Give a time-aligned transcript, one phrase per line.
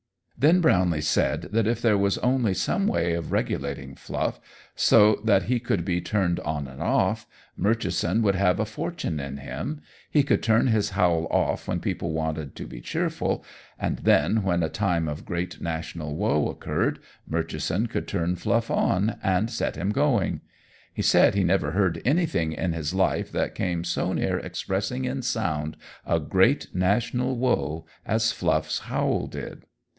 [0.35, 4.39] Then Brownlee said that if there was only some way of regulating Fluff,
[4.73, 9.37] so that he could be turned on and off, Murchison would have a fortune in
[9.37, 13.45] him: he could turn his howl off when people wanted to be cheerful,
[13.77, 16.97] and then, when a time of great national woe occurred,
[17.27, 20.41] Murchison could turn Fluff on and set him going.
[20.91, 25.21] He said he never heard anything in his life that came so near expressing in
[25.21, 29.67] sound a great national woe as Fluff's howl did.